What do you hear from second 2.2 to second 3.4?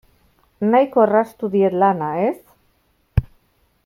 ez?